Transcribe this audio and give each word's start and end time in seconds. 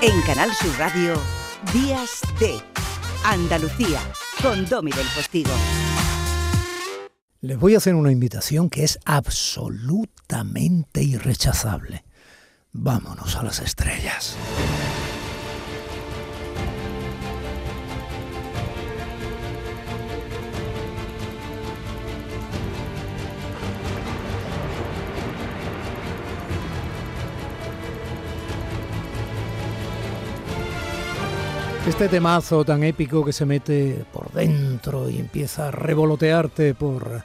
En 0.00 0.22
Canal 0.22 0.50
Sur 0.52 0.76
Radio, 0.78 1.14
Días 1.72 2.22
de 2.40 2.58
Andalucía, 3.24 4.00
con 4.42 4.66
Domi 4.68 4.90
del 4.90 5.06
Postigo. 5.14 5.50
Les 7.40 7.58
voy 7.58 7.74
a 7.74 7.78
hacer 7.78 7.94
una 7.94 8.10
invitación 8.10 8.70
que 8.70 8.84
es 8.84 8.98
absolutamente 9.04 11.02
irrechazable. 11.02 12.04
Vámonos 12.72 13.36
a 13.36 13.42
las 13.42 13.60
estrellas. 13.60 14.36
Este 31.92 32.08
temazo 32.08 32.64
tan 32.64 32.82
épico 32.84 33.22
que 33.22 33.34
se 33.34 33.44
mete 33.44 34.06
por 34.14 34.32
dentro 34.32 35.10
y 35.10 35.18
empieza 35.18 35.68
a 35.68 35.70
revolotearte 35.70 36.72
por 36.74 37.22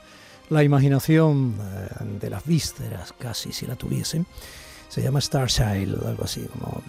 la 0.50 0.62
imaginación 0.62 1.56
eh, 1.58 2.20
de 2.20 2.30
las 2.30 2.46
vísceras, 2.46 3.14
casi 3.14 3.54
si 3.54 3.66
la 3.66 3.78
tuviesen, 3.78 4.28
se 4.90 5.02
llama 5.02 5.20
Star 5.20 5.48
Child, 5.48 6.06
algo 6.06 6.26
así, 6.26 6.46
como 6.52 6.82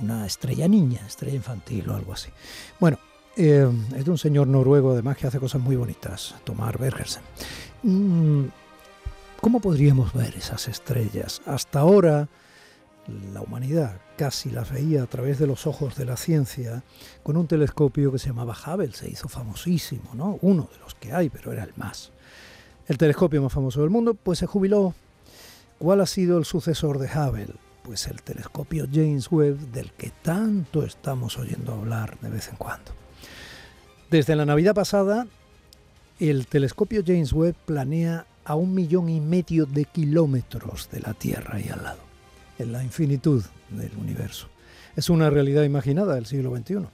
una 0.00 0.24
estrella 0.24 0.68
niña, 0.68 1.00
estrella 1.04 1.34
infantil 1.34 1.90
o 1.90 1.96
algo 1.96 2.12
así. 2.12 2.30
Bueno, 2.78 3.00
eh, 3.36 3.68
es 3.96 4.04
de 4.04 4.10
un 4.10 4.18
señor 4.18 4.46
noruego 4.46 4.92
además 4.92 5.16
que 5.16 5.26
hace 5.26 5.40
cosas 5.40 5.60
muy 5.60 5.74
bonitas, 5.74 6.36
Tomar 6.44 6.78
Bergersen. 6.78 7.24
Mm, 7.82 8.44
¿Cómo 9.40 9.58
podríamos 9.58 10.12
ver 10.12 10.36
esas 10.36 10.68
estrellas? 10.68 11.42
Hasta 11.46 11.80
ahora 11.80 12.28
la 13.34 13.40
humanidad 13.40 14.00
casi 14.22 14.50
las 14.50 14.70
veía 14.70 15.02
a 15.02 15.06
través 15.06 15.40
de 15.40 15.48
los 15.48 15.66
ojos 15.66 15.96
de 15.96 16.04
la 16.04 16.16
ciencia 16.16 16.84
con 17.24 17.36
un 17.36 17.48
telescopio 17.48 18.12
que 18.12 18.20
se 18.20 18.28
llamaba 18.28 18.54
Hubble, 18.54 18.92
se 18.92 19.10
hizo 19.10 19.28
famosísimo, 19.28 20.14
¿no? 20.14 20.38
Uno 20.42 20.68
de 20.72 20.78
los 20.78 20.94
que 20.94 21.12
hay, 21.12 21.28
pero 21.28 21.52
era 21.52 21.64
el 21.64 21.72
más. 21.74 22.12
El 22.86 22.98
telescopio 22.98 23.42
más 23.42 23.52
famoso 23.52 23.80
del 23.80 23.90
mundo, 23.90 24.14
pues 24.14 24.38
se 24.38 24.46
jubiló. 24.46 24.94
¿Cuál 25.80 26.02
ha 26.02 26.06
sido 26.06 26.38
el 26.38 26.44
sucesor 26.44 27.00
de 27.00 27.08
Hubble? 27.08 27.54
Pues 27.82 28.06
el 28.06 28.22
telescopio 28.22 28.86
James 28.88 29.26
Webb, 29.28 29.58
del 29.72 29.90
que 29.90 30.12
tanto 30.22 30.84
estamos 30.84 31.36
oyendo 31.36 31.74
hablar 31.74 32.16
de 32.20 32.30
vez 32.30 32.48
en 32.48 32.54
cuando. 32.54 32.92
Desde 34.08 34.36
la 34.36 34.46
Navidad 34.46 34.76
pasada, 34.76 35.26
el 36.20 36.46
telescopio 36.46 37.02
James 37.04 37.32
Webb 37.32 37.56
planea 37.66 38.26
a 38.44 38.54
un 38.54 38.72
millón 38.72 39.08
y 39.08 39.20
medio 39.20 39.66
de 39.66 39.84
kilómetros 39.84 40.90
de 40.92 41.00
la 41.00 41.12
Tierra 41.12 41.58
y 41.58 41.70
al 41.70 41.82
lado 41.82 42.11
en 42.62 42.72
la 42.72 42.82
infinitud 42.82 43.44
del 43.70 43.92
universo. 43.98 44.48
Es 44.96 45.10
una 45.10 45.30
realidad 45.30 45.64
imaginada 45.64 46.14
del 46.14 46.26
siglo 46.26 46.54
XXI. 46.56 46.86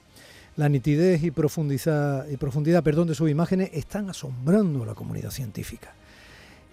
La 0.55 0.69
nitidez 0.69 1.23
y 1.23 1.31
profundidad, 1.31 2.27
y 2.27 2.37
profundidad 2.37 2.83
perdón, 2.83 3.07
de 3.07 3.15
sus 3.15 3.29
imágenes 3.29 3.69
están 3.73 4.09
asombrando 4.09 4.83
a 4.83 4.87
la 4.87 4.93
comunidad 4.93 5.31
científica. 5.31 5.93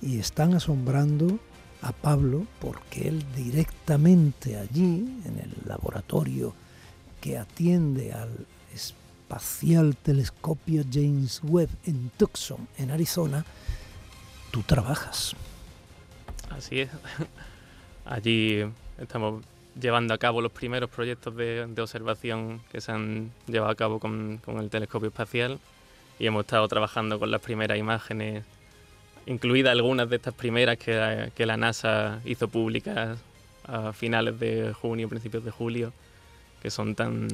Y 0.03 0.19
están 0.19 0.55
asombrando 0.55 1.39
a 1.83 1.93
Pablo 1.93 2.47
porque 2.61 3.09
él 3.09 3.25
directamente 3.35 4.57
allí, 4.57 5.21
en 5.25 5.39
el 5.39 5.53
laboratorio 5.67 6.55
que 7.21 7.39
atiende 7.39 8.13
al 8.13 8.47
espacial 8.73 9.97
telescopio 9.97 10.85
James 10.91 11.41
Webb 11.43 11.71
en 11.85 12.11
Tucson, 12.17 12.69
en 12.79 12.91
Arizona, 12.91 13.45
tú 14.51 14.63
trabajas. 14.63 15.35
Así 16.51 16.81
es. 16.81 16.91
Allí 18.05 18.65
estamos 18.99 19.43
llevando 19.81 20.15
a 20.15 20.19
cabo 20.19 20.41
los 20.41 20.53
primeros 20.53 20.91
proyectos 20.91 21.37
de, 21.37 21.69
observación 21.79 22.61
que 22.73 22.81
se 22.81 22.93
han 22.93 23.31
llevado 23.47 23.73
a 23.73 23.75
cabo 23.75 23.99
con, 23.99 24.41
el 24.47 24.71
telescopio 24.71 25.09
espacial 25.09 25.59
y 26.19 26.27
hemos 26.27 26.45
estado 26.45 26.67
trabajando 26.69 27.19
con 27.19 27.31
las 27.31 27.43
primeras 27.43 27.79
imágenes, 27.79 28.45
incluidas 29.27 29.73
algunas 29.73 30.09
de 30.09 30.17
estas 30.17 30.35
primeras 30.35 30.79
que, 30.79 31.47
la 31.47 31.57
NASA 31.57 32.21
hizo 32.25 32.49
públicas 32.49 33.19
a 33.65 33.93
finales 33.93 34.39
de 34.41 34.73
junio, 34.73 35.09
principios 35.09 35.45
de 35.45 35.51
julio, 35.51 35.93
que 36.63 36.71
son 36.71 36.95
tan, 36.95 37.29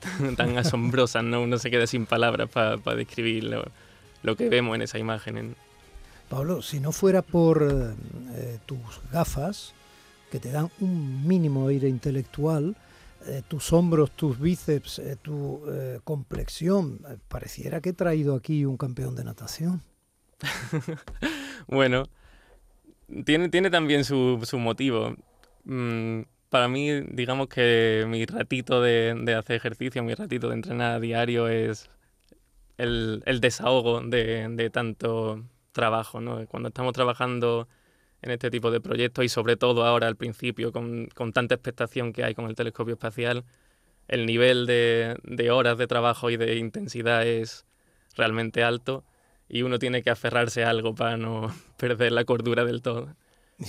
tan, 0.36 0.56
asombrosas, 0.56 1.24
¿no? 1.24 1.42
Uno 1.42 1.58
se 1.58 1.70
queda 1.70 1.86
sin 1.86 2.06
palabras 2.06 2.48
para 2.48 2.76
describir 2.94 3.44
lo, 4.22 4.36
que 4.36 4.48
vemos 4.48 4.76
en 4.76 4.82
esa 4.82 4.98
imagen. 4.98 5.56
Pablo, 6.28 6.62
si 6.62 6.78
no 6.78 6.92
fuera 6.92 7.22
por 7.22 7.96
eh, 8.34 8.58
tus 8.66 8.78
gafas, 9.10 9.72
que 10.30 10.40
te 10.40 10.50
dan 10.50 10.70
un 10.80 11.26
mínimo 11.26 11.68
aire 11.68 11.88
intelectual, 11.88 12.76
eh, 13.26 13.42
tus 13.48 13.72
hombros, 13.72 14.10
tus 14.12 14.38
bíceps, 14.38 14.98
eh, 14.98 15.16
tu 15.20 15.62
complexión, 16.04 17.00
pareciera 17.28 17.80
que 17.80 17.90
he 17.90 17.92
traído 17.92 18.34
aquí 18.34 18.64
un 18.64 18.76
campeón 18.76 19.16
de 19.16 19.24
natación. 19.24 19.82
bueno, 21.66 22.04
tiene, 23.24 23.48
tiene 23.48 23.70
también 23.70 24.04
su, 24.04 24.40
su 24.44 24.58
motivo. 24.58 25.16
Mm, 25.64 26.22
para 26.48 26.68
mí, 26.68 27.00
digamos 27.10 27.48
que 27.48 28.06
mi 28.08 28.24
ratito 28.24 28.80
de, 28.80 29.14
de, 29.22 29.34
hacer 29.34 29.56
ejercicio, 29.56 30.02
mi 30.02 30.14
ratito 30.14 30.48
de 30.48 30.54
entrenar 30.54 30.92
a 30.92 31.00
diario 31.00 31.48
es 31.48 31.90
el, 32.78 33.22
el 33.26 33.40
desahogo 33.40 34.00
de, 34.00 34.48
de 34.48 34.70
tanto 34.70 35.44
trabajo. 35.72 36.20
Cuando 36.48 36.68
estamos 36.68 36.92
trabajando 36.92 37.68
en 38.22 38.30
este 38.30 38.50
tipo 38.50 38.70
de 38.70 38.80
proyectos 38.80 39.24
y 39.24 39.28
sobre 39.28 39.56
todo 39.56 39.84
ahora 39.84 40.08
al 40.08 40.16
principio 40.16 40.72
con, 40.72 41.06
con 41.14 41.32
tanta 41.32 41.54
expectación 41.54 42.12
que 42.12 42.24
hay 42.24 42.34
con 42.34 42.46
el 42.46 42.54
telescopio 42.54 42.94
espacial, 42.94 43.44
el 44.08 44.26
nivel 44.26 44.66
de, 44.66 45.16
de, 45.22 45.50
horas 45.50 45.78
de 45.78 45.86
trabajo 45.86 46.30
y 46.30 46.36
de 46.36 46.56
intensidad 46.56 47.26
es 47.26 47.64
realmente 48.16 48.64
alto 48.64 49.04
y 49.48 49.62
uno 49.62 49.78
tiene 49.78 50.02
que 50.02 50.10
aferrarse 50.10 50.64
a 50.64 50.70
algo 50.70 50.94
para 50.94 51.16
no 51.16 51.54
perder 51.76 52.12
la 52.12 52.24
cordura 52.24 52.64
del 52.64 52.82
todo. 52.82 53.14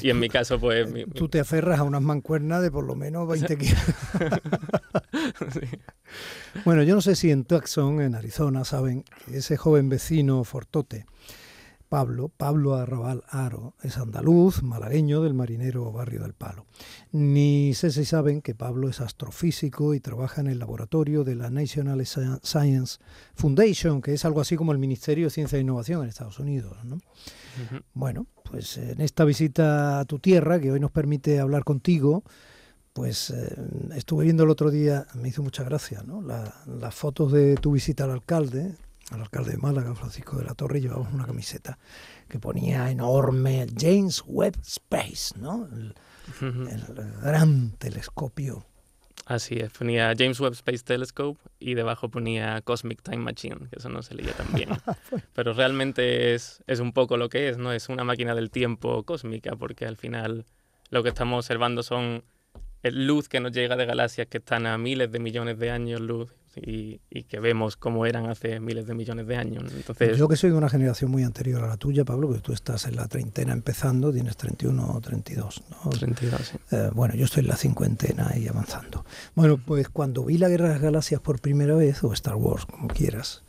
Y 0.02 0.12
en 0.12 0.20
mi 0.20 0.30
caso, 0.30 0.60
pues... 0.60 0.88
Tú 1.16 1.30
te 1.30 1.40
aferras 1.40 1.80
a 1.80 1.84
unas 1.84 2.04
mancuernas 2.04 2.62
de 2.62 2.70
por 2.70 2.84
lo 2.84 2.94
menos 2.96 3.28
20 3.28 3.58
kilos. 3.58 3.80
Bueno, 6.66 6.84
yo 6.84 6.96
no 6.96 7.02
sé 7.02 7.16
si 7.16 7.32
en 7.32 7.46
Tucson, 7.46 8.02
en 8.02 8.16
Arizona, 8.16 8.66
saben 8.66 9.04
ese 9.32 9.58
joven 9.58 9.90
vecino 9.90 10.44
Fortote, 10.44 11.06
Pablo, 11.90 12.30
Pablo 12.30 12.76
Arrabal 12.76 13.24
Aro, 13.28 13.74
es 13.82 13.98
andaluz, 13.98 14.62
malagueño 14.62 15.22
del 15.24 15.34
marinero 15.34 15.92
Barrio 15.92 16.22
del 16.22 16.34
Palo. 16.34 16.68
Ni 17.12 17.74
sé 17.74 17.90
si 17.90 18.06
saben 18.06 18.44
que 18.44 18.54
Pablo 18.54 18.90
es 18.90 19.02
astrofísico 19.02 19.96
y 19.96 20.00
trabaja 20.00 20.40
en 20.40 20.48
el 20.48 20.60
laboratorio 20.60 21.24
de 21.24 21.36
la 21.36 21.50
National 21.50 22.06
Science 22.06 23.00
Foundation, 23.34 24.04
que 24.04 24.14
es 24.14 24.24
algo 24.24 24.40
así 24.40 24.56
como 24.56 24.72
el 24.72 24.78
Ministerio 24.78 25.26
de 25.26 25.32
Ciencia 25.32 25.58
e 25.58 25.62
Innovación 25.62 26.04
en 26.04 26.10
Estados 26.10 26.38
Unidos. 26.38 26.78
Bueno, 27.94 28.28
pues 28.44 28.78
en 28.78 29.02
esta 29.02 29.26
visita 29.26 30.00
a 30.00 30.06
tu 30.06 30.20
tierra, 30.20 30.60
que 30.60 30.72
hoy 30.72 30.80
nos 30.80 30.92
permite 30.92 31.40
hablar 31.40 31.64
contigo, 31.64 32.24
pues 32.94 33.32
eh, 33.32 33.56
estuve 33.96 34.26
viendo 34.26 34.44
el 34.44 34.52
otro 34.52 34.70
día, 34.70 35.08
me 35.16 35.30
hizo 35.30 35.42
mucha 35.42 35.64
gracia, 35.64 36.04
¿no? 36.06 36.22
las 36.22 36.94
fotos 36.94 37.32
de 37.32 37.56
tu 37.56 37.72
visita 37.72 38.04
al 38.04 38.12
alcalde, 38.12 38.76
al 39.12 39.22
alcalde 39.22 39.52
de 39.52 39.58
Málaga, 39.58 39.96
Francisco 39.96 40.38
de 40.38 40.46
la 40.46 40.54
Torre, 40.54 40.82
llevamos 40.82 41.14
una 41.14 41.26
camiseta 41.26 41.78
que 42.28 42.40
ponía 42.40 42.90
enorme 42.92 43.68
James 43.78 44.24
Webb 44.26 44.58
Space, 44.66 45.40
¿no? 45.40 45.68
El, 45.72 45.96
gran 47.24 47.72
telescopio. 47.78 48.66
Así 49.26 49.56
es, 49.56 49.72
ponía 49.72 50.14
James 50.18 50.40
Webb 50.40 50.54
Space 50.54 50.84
Telescope 50.84 51.40
y 51.60 51.74
debajo 51.74 52.10
ponía 52.10 52.62
Cosmic 52.62 53.02
Time 53.02 53.18
Machine, 53.18 53.68
que 53.70 53.78
eso 53.78 53.90
no 53.90 54.02
se 54.02 54.16
leía 54.16 54.34
tan 54.34 54.52
bien. 54.54 54.70
Pero 55.34 55.54
realmente 55.54 56.34
es, 56.34 56.64
es 56.68 56.80
un 56.80 56.94
poco 56.94 57.18
lo 57.18 57.30
que 57.30 57.50
es, 57.50 57.58
¿no? 57.58 57.72
Es 57.72 57.90
una 57.90 58.04
máquina 58.04 58.36
del 58.36 58.50
tiempo 58.52 59.04
cósmica, 59.04 59.56
porque 59.56 59.86
al 59.86 59.98
final 59.98 60.46
lo 60.90 61.04
que 61.04 61.10
estamos 61.10 61.46
observando 61.46 61.84
son 61.84 62.24
luz 62.84 63.28
que 63.28 63.40
nos 63.40 63.52
llega 63.52 63.76
de 63.76 63.86
galaxias 63.86 64.28
que 64.28 64.38
están 64.38 64.66
a 64.66 64.78
miles 64.78 65.12
de 65.12 65.20
millones 65.20 65.60
de 65.60 65.72
años 65.72 66.00
luz 66.00 66.34
y, 66.62 67.00
que 67.24 67.40
vemos 67.40 67.78
cómo 67.78 68.06
eran 68.06 68.26
hace 68.26 68.60
miles 68.60 68.88
de 68.88 68.94
millones 68.94 69.28
de 69.28 69.36
años. 69.36 69.72
Entonces, 69.76 70.18
yo 70.18 70.28
que 70.28 70.36
soy 70.36 70.50
de 70.50 70.58
una 70.58 70.70
generación 70.70 71.12
muy 71.12 71.24
anterior 71.24 71.64
a 71.64 71.68
la 71.68 71.78
tuya, 71.78 72.04
Pablo, 72.06 72.28
porque 72.28 72.42
tú 72.42 72.54
estás 72.54 72.86
en 72.86 72.96
la 72.96 73.08
treintena 73.08 73.54
empezando, 73.54 74.12
tienes 74.12 74.36
31 74.38 74.94
o 74.94 75.02
32, 75.02 75.64
¿no? 75.70 75.90
32, 75.92 76.42
sí. 76.42 76.58
Eh, 76.72 76.90
bueno, 76.94 77.16
yo 77.16 77.26
estoy 77.26 77.42
en 77.42 77.50
la 77.50 77.58
cincuentena 77.58 78.34
y 78.38 78.48
avanzando. 78.48 79.06
Bueno, 79.36 79.58
pues 79.58 79.90
cuando 79.90 80.26
vi 80.26 80.38
la 80.38 80.50
Guerra 80.50 80.68
de 80.68 80.74
las 80.74 80.82
Galaxias 80.82 81.22
por 81.22 81.40
primera 81.40 81.76
vez, 81.76 82.04
o 82.04 82.14
Star 82.14 82.36
Wars, 82.36 82.66
como 82.66 82.88
quieras, 82.88 83.44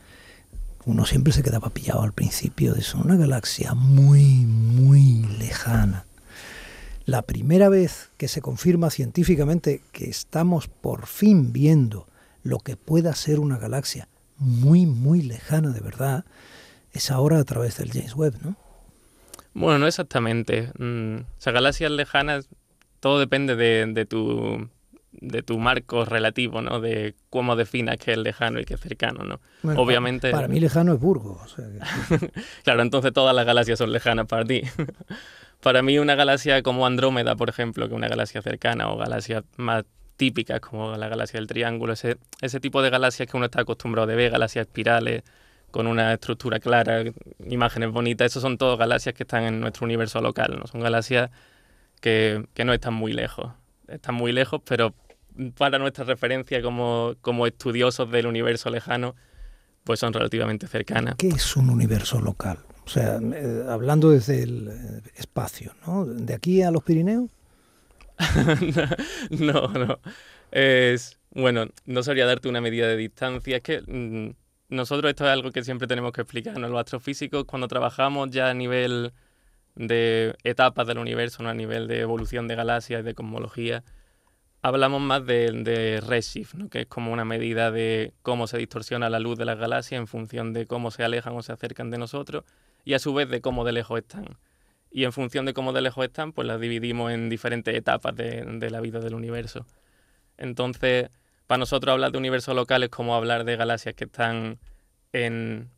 uno 0.84 1.06
siempre 1.06 1.32
se 1.32 1.42
quedaba 1.42 1.70
pillado 1.70 2.02
al 2.02 2.12
principio 2.12 2.74
de 2.74 2.80
eso, 2.80 2.98
una 2.98 3.16
galaxia 3.16 3.74
muy, 3.74 4.44
muy 4.46 5.22
lejana. 5.38 6.06
La 7.04 7.22
primera 7.22 7.68
vez 7.68 8.10
que 8.16 8.28
se 8.28 8.40
confirma 8.40 8.90
científicamente 8.90 9.82
que 9.92 10.08
estamos 10.08 10.68
por 10.68 11.06
fin 11.06 11.52
viendo 11.52 12.06
lo 12.42 12.58
que 12.58 12.76
pueda 12.76 13.14
ser 13.14 13.40
una 13.40 13.58
galaxia 13.58 14.08
muy, 14.36 14.86
muy 14.86 15.22
lejana 15.22 15.70
de 15.70 15.80
verdad, 15.80 16.24
es 16.92 17.10
ahora 17.10 17.38
a 17.38 17.44
través 17.44 17.78
del 17.78 17.92
James 17.92 18.14
Webb, 18.16 18.36
¿no? 18.42 18.56
Bueno, 19.52 19.78
no 19.80 19.86
exactamente. 19.86 20.72
Mm, 20.78 21.16
o 21.20 21.40
sea, 21.40 21.52
galaxias 21.52 21.90
lejanas 21.90 22.48
todo 23.00 23.18
depende 23.18 23.56
de, 23.56 24.06
tu 24.06 24.68
de 25.12 25.42
tu 25.42 25.58
marco 25.58 26.04
relativo, 26.04 26.62
¿no? 26.62 26.80
De 26.80 27.14
cómo 27.30 27.56
definas 27.56 27.96
qué 27.98 28.12
es 28.12 28.18
lejano 28.18 28.60
y 28.60 28.64
qué 28.64 28.74
es 28.74 28.80
cercano, 28.80 29.24
¿no? 29.24 29.40
Obviamente... 29.76 30.30
Para, 30.30 30.48
mí 30.48 30.60
lejano 30.60 30.94
es 30.94 31.00
Burgos. 31.00 31.56
claro, 32.64 32.82
entonces 32.82 33.12
todas 33.12 33.34
las 33.34 33.46
galaxias 33.46 33.78
son 33.78 33.92
lejanas 33.92 34.26
para 34.26 34.44
ti. 34.44 34.62
para 35.62 35.82
mí 35.82 35.98
una 35.98 36.14
galaxia 36.14 36.62
como 36.62 36.86
Andrómeda, 36.86 37.36
por 37.36 37.48
ejemplo, 37.48 37.88
que 37.88 37.94
una 37.94 38.08
galaxia 38.08 38.42
cercana 38.42 38.90
o 38.90 38.98
galaxias 38.98 39.44
más 39.56 39.84
típicas 40.20 40.60
como 40.60 40.94
la 40.98 41.08
galaxia 41.08 41.40
del 41.40 41.46
Triángulo, 41.46 41.94
ese, 41.94 42.18
ese 42.42 42.60
tipo 42.60 42.82
de 42.82 42.90
galaxias 42.90 43.26
que 43.26 43.38
uno 43.38 43.46
está 43.46 43.62
acostumbrado 43.62 44.06
de 44.06 44.16
ver, 44.16 44.30
galaxias 44.30 44.66
espirales, 44.66 45.22
con 45.70 45.86
una 45.86 46.12
estructura 46.12 46.60
clara, 46.60 47.04
imágenes 47.48 47.90
bonitas, 47.90 48.26
esos 48.26 48.42
son 48.42 48.58
todos 48.58 48.78
galaxias 48.78 49.14
que 49.14 49.22
están 49.22 49.44
en 49.44 49.60
nuestro 49.60 49.86
universo 49.86 50.20
local, 50.20 50.58
¿no? 50.58 50.66
Son 50.66 50.82
galaxias 50.82 51.30
que, 52.02 52.44
que 52.52 52.66
no 52.66 52.74
están 52.74 52.92
muy 52.92 53.14
lejos. 53.14 53.50
Están 53.88 54.14
muy 54.14 54.32
lejos, 54.32 54.60
pero 54.66 54.94
para 55.56 55.78
nuestra 55.78 56.04
referencia 56.04 56.60
como, 56.60 57.14
como 57.22 57.46
estudiosos 57.46 58.10
del 58.10 58.26
universo 58.26 58.68
lejano, 58.68 59.14
pues 59.84 60.00
son 60.00 60.12
relativamente 60.12 60.66
cercanas. 60.66 61.14
¿Qué 61.16 61.28
es 61.28 61.56
un 61.56 61.70
universo 61.70 62.20
local? 62.20 62.58
O 62.84 62.90
sea, 62.90 63.18
eh, 63.22 63.64
hablando 63.70 64.10
desde 64.10 64.42
el 64.42 64.68
eh, 64.68 65.10
espacio, 65.14 65.72
¿no? 65.86 66.04
¿De 66.04 66.34
aquí 66.34 66.60
a 66.60 66.70
los 66.70 66.82
Pirineos? 66.82 67.30
no, 69.30 69.68
no. 69.68 70.00
Es, 70.50 71.18
bueno, 71.30 71.66
no 71.86 72.02
sabría 72.02 72.26
darte 72.26 72.48
una 72.48 72.60
medida 72.60 72.86
de 72.86 72.96
distancia. 72.96 73.56
Es 73.56 73.62
que 73.62 73.80
mm, 73.80 74.34
nosotros 74.68 75.10
esto 75.10 75.24
es 75.24 75.30
algo 75.30 75.50
que 75.52 75.64
siempre 75.64 75.86
tenemos 75.88 76.12
que 76.12 76.22
explicar. 76.22 76.56
Los 76.58 76.78
astrofísicos, 76.78 77.44
cuando 77.44 77.68
trabajamos 77.68 78.30
ya 78.30 78.50
a 78.50 78.54
nivel 78.54 79.12
de 79.74 80.36
etapas 80.44 80.86
del 80.86 80.98
universo, 80.98 81.46
a 81.46 81.54
nivel 81.54 81.88
de 81.88 82.00
evolución 82.00 82.48
de 82.48 82.56
galaxias 82.56 83.00
y 83.00 83.04
de 83.04 83.14
cosmología, 83.14 83.84
hablamos 84.62 85.00
más 85.00 85.24
de, 85.26 85.52
de 85.52 86.00
redshift, 86.00 86.54
¿no? 86.54 86.68
que 86.68 86.82
es 86.82 86.86
como 86.86 87.12
una 87.12 87.24
medida 87.24 87.70
de 87.70 88.12
cómo 88.22 88.46
se 88.46 88.58
distorsiona 88.58 89.08
la 89.10 89.18
luz 89.18 89.38
de 89.38 89.44
las 89.44 89.58
galaxias 89.58 89.98
en 89.98 90.06
función 90.06 90.52
de 90.52 90.66
cómo 90.66 90.90
se 90.90 91.04
alejan 91.04 91.34
o 91.34 91.42
se 91.42 91.52
acercan 91.52 91.90
de 91.90 91.98
nosotros 91.98 92.44
y 92.84 92.94
a 92.94 92.98
su 92.98 93.14
vez 93.14 93.28
de 93.28 93.40
cómo 93.40 93.64
de 93.64 93.72
lejos 93.72 93.98
están 93.98 94.36
y 94.90 95.04
en 95.04 95.12
función 95.12 95.46
de 95.46 95.54
cómo 95.54 95.72
de 95.72 95.82
lejos 95.82 96.04
están, 96.04 96.32
pues 96.32 96.46
las 96.46 96.60
dividimos 96.60 97.12
en 97.12 97.28
diferentes 97.28 97.74
etapas 97.74 98.14
de, 98.16 98.70
la 98.70 98.80
vida 98.80 99.00
del 99.00 99.14
universo. 99.14 99.66
Entonces, 100.36 101.10
para 101.46 101.58
nosotros 101.58 101.92
hablar 101.92 102.12
de 102.12 102.18
universo 102.18 102.54
local 102.54 102.82
es 102.82 102.90
como 102.90 103.14
hablar 103.14 103.44
de 103.44 103.56
galaxias 103.56 103.94
que 103.94 104.04
están 104.04 104.58
en, 105.12 105.70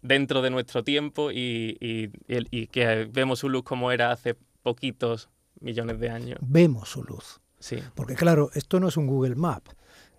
dentro 0.00 0.42
de 0.42 0.50
nuestro 0.50 0.82
tiempo 0.82 1.30
y, 1.30 1.76
y, 1.80 2.66
que 2.68 3.08
vemos 3.10 3.40
su 3.40 3.48
luz 3.48 3.64
como 3.64 3.92
era 3.92 4.12
hace 4.12 4.36
poquitos 4.62 5.28
millones 5.60 6.00
de 6.00 6.10
años. 6.10 6.38
Vemos 6.42 6.88
su 6.88 7.04
luz. 7.04 7.40
Sí. 7.58 7.78
Porque 7.94 8.14
claro, 8.14 8.50
esto 8.54 8.80
no 8.80 8.88
es 8.88 8.96
un 8.96 9.06
Google 9.06 9.36
Map 9.36 9.64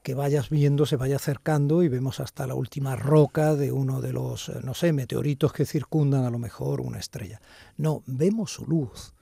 que 0.04 0.14
vayas 0.14 0.50
viendo, 0.50 0.86
se 0.86 0.98
vaya 0.98 1.16
acercando 1.16 1.82
y 1.82 1.88
vemos 1.88 2.20
hasta 2.20 2.46
la 2.46 2.56
última 2.56 2.98
roca 2.98 3.56
de 3.56 3.72
uno 3.72 4.02
de 4.02 4.12
los, 4.12 4.50
eh, 4.50 4.60
no 4.62 4.74
sé, 4.74 4.92
meteoritos 4.92 5.54
que 5.54 5.66
circundan 5.66 6.26
a 6.26 6.30
lo 6.30 6.38
mejor 6.38 6.82
una 6.82 7.00
estrella. 7.00 7.42
No, 7.78 8.04
vemos 8.06 8.52
su 8.52 8.66
luz. 8.66 9.14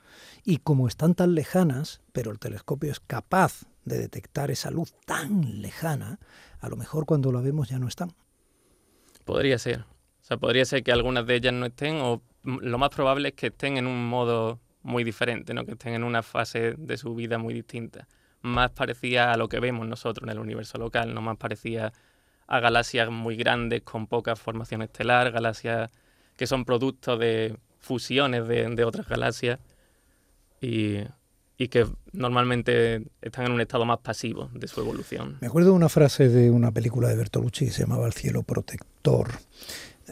Y 0.43 0.57
como 0.57 0.87
están 0.87 1.13
tan 1.13 1.35
lejanas, 1.35 2.01
pero 2.11 2.31
el 2.31 2.39
telescopio 2.39 2.91
es 2.91 2.99
capaz 2.99 3.67
de 3.85 3.99
detectar 3.99 4.49
esa 4.49 4.71
luz 4.71 4.93
tan 5.05 5.61
lejana, 5.61 6.19
a 6.59 6.67
lo 6.67 6.75
mejor 6.75 7.05
cuando 7.05 7.31
la 7.31 7.41
vemos 7.41 7.69
ya 7.69 7.77
no 7.77 7.87
están. 7.87 8.13
Podría 9.23 9.59
ser. 9.59 9.81
O 9.81 10.23
sea, 10.23 10.37
podría 10.37 10.65
ser 10.65 10.83
que 10.83 10.91
algunas 10.91 11.27
de 11.27 11.35
ellas 11.35 11.53
no 11.53 11.67
estén 11.67 11.97
o 12.01 12.23
lo 12.43 12.77
más 12.79 12.89
probable 12.89 13.29
es 13.29 13.35
que 13.35 13.47
estén 13.47 13.77
en 13.77 13.85
un 13.85 14.07
modo 14.09 14.59
muy 14.81 15.03
diferente, 15.03 15.53
¿no? 15.53 15.63
que 15.63 15.73
estén 15.73 15.93
en 15.93 16.03
una 16.03 16.23
fase 16.23 16.73
de 16.75 16.97
su 16.97 17.13
vida 17.13 17.37
muy 17.37 17.53
distinta 17.53 18.07
más 18.41 18.71
parecía 18.71 19.31
a 19.31 19.37
lo 19.37 19.47
que 19.49 19.59
vemos 19.59 19.87
nosotros 19.87 20.23
en 20.23 20.31
el 20.31 20.39
universo 20.39 20.77
local, 20.77 21.13
no 21.13 21.21
más 21.21 21.37
parecía 21.37 21.93
a 22.47 22.59
galaxias 22.59 23.09
muy 23.09 23.35
grandes 23.35 23.81
con 23.83 24.07
poca 24.07 24.35
formación 24.35 24.81
estelar, 24.81 25.31
galaxias 25.31 25.89
que 26.35 26.47
son 26.47 26.65
productos 26.65 27.19
de 27.19 27.55
fusiones 27.79 28.47
de, 28.47 28.83
otras 28.83 29.07
galaxias 29.07 29.59
y, 30.59 30.97
y, 31.57 31.67
que 31.69 31.87
normalmente 32.13 33.03
están 33.21 33.45
en 33.45 33.51
un 33.53 33.61
estado 33.61 33.85
más 33.85 33.99
pasivo 33.99 34.49
de 34.53 34.67
su 34.67 34.81
evolución. 34.81 35.37
Me 35.41 35.47
acuerdo 35.47 35.69
de 35.69 35.75
una 35.75 35.89
frase 35.89 36.29
de 36.29 36.51
una 36.51 36.71
película 36.71 37.09
de 37.09 37.15
Bertolucci 37.15 37.65
que 37.65 37.71
se 37.71 37.83
llamaba 37.83 38.05
El 38.05 38.13
cielo 38.13 38.43
protector, 38.43 39.29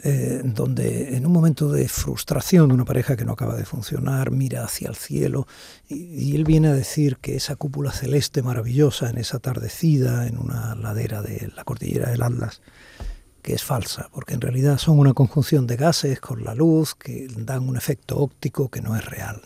eh, 0.02 0.40
donde 0.44 1.16
en 1.16 1.26
un 1.26 1.32
momento 1.32 1.70
de 1.70 1.86
frustración 1.86 2.68
de 2.68 2.74
una 2.74 2.86
pareja 2.86 3.16
que 3.16 3.26
no 3.26 3.32
acaba 3.32 3.54
de 3.54 3.66
funcionar, 3.66 4.30
mira 4.30 4.64
hacia 4.64 4.88
el 4.88 4.96
cielo 4.96 5.46
y, 5.88 6.34
él 6.34 6.44
viene 6.44 6.68
a 6.68 6.72
decir 6.72 7.18
que 7.18 7.36
esa 7.36 7.56
cúpula 7.56 7.92
celeste 7.92 8.42
maravillosa 8.42 9.10
en 9.10 9.18
esa 9.18 9.38
atardecida 9.38 10.26
en 10.26 10.38
una 10.38 10.74
ladera 10.74 11.20
de 11.20 11.52
la 11.54 11.64
cordillera 11.64 12.10
del 12.10 12.22
Atlas, 12.22 12.62
que 13.42 13.52
es 13.52 13.62
falsa, 13.62 14.08
porque 14.12 14.32
en 14.32 14.40
realidad 14.40 14.78
son 14.78 14.98
una 14.98 15.12
conjunción 15.12 15.66
de 15.66 15.76
gases 15.76 16.18
con 16.18 16.44
la 16.44 16.54
luz 16.54 16.94
que 16.94 17.26
dan 17.36 17.68
un 17.68 17.76
efecto 17.76 18.18
óptico 18.18 18.70
que 18.70 18.80
no 18.80 18.96
es 18.96 19.04
real. 19.04 19.42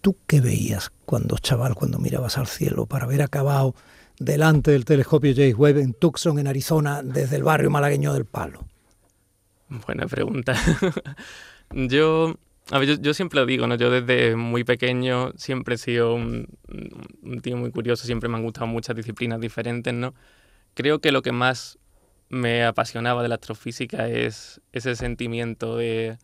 ¿Tú 0.00 0.16
qué 0.26 0.40
veías 0.40 0.90
cuando 1.04 1.36
chaval, 1.36 1.74
cuando 1.74 1.98
mirabas 1.98 2.38
al 2.38 2.46
cielo 2.46 2.86
para 2.86 3.04
haber 3.04 3.20
acabado 3.20 3.74
delante 4.18 4.70
del 4.70 4.86
telescopio 4.86 5.34
James 5.34 5.56
Webb 5.56 5.78
en 5.78 5.92
Tucson, 5.92 6.38
en 6.38 6.46
Arizona, 6.46 7.02
desde 7.02 7.36
el 7.36 7.42
barrio 7.42 7.70
malagueño 7.70 8.14
del 8.14 8.24
Palo? 8.24 8.73
Buena 9.68 10.06
pregunta. 10.06 10.54
yo, 11.70 12.34
a 12.70 12.78
ver, 12.78 13.00
yo, 13.00 13.14
siempre 13.14 13.40
lo 13.40 13.46
digo, 13.46 13.66
¿no? 13.66 13.76
Yo 13.76 13.90
desde 13.90 14.36
muy 14.36 14.64
pequeño 14.64 15.32
siempre 15.36 15.76
he 15.76 15.78
sido 15.78 16.14
un, 16.14 16.48
tío 17.42 17.56
muy 17.56 17.70
curioso, 17.70 18.04
siempre 18.06 18.28
me 18.28 18.36
han 18.36 18.42
gustado 18.42 18.66
muchas 18.66 18.96
disciplinas 18.96 19.40
diferentes, 19.40 19.92
¿no? 19.92 20.14
Creo 20.74 21.00
que 21.00 21.12
lo 21.12 21.22
que 21.22 21.32
más 21.32 21.78
me 22.28 22.64
apasionaba 22.64 23.22
de 23.22 23.28
la 23.28 23.36
astrofísica 23.36 24.08
es 24.08 24.60
ese 24.72 24.96
sentimiento 24.96 25.76
de, 25.76 26.18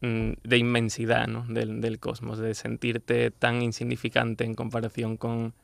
mm, 0.00 0.32
de 0.42 0.56
inmensidad 0.58 1.26
¿no? 1.26 1.44
del, 1.46 1.80
del, 1.80 1.98
cosmos, 1.98 2.38
de 2.38 2.54
sentirte 2.54 3.30
tan 3.30 3.60
insignificante 3.62 4.44
en 4.44 4.54
comparación 4.54 5.16
con 5.16 5.54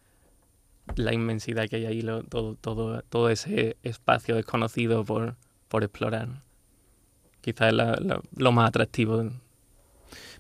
la 0.96 1.14
inmensidad 1.14 1.68
que 1.68 1.76
hay 1.76 1.86
ahí, 1.86 2.02
todo, 2.28 2.54
todo, 2.54 3.02
todo 3.02 3.30
ese 3.30 3.76
espacio 3.82 4.36
desconocido 4.36 5.04
por, 5.04 5.36
por 5.68 5.84
explorar 5.84 6.45
quizás 7.46 7.72
es 7.72 7.78
lo 8.36 8.52
más 8.52 8.68
atractivo. 8.68 9.30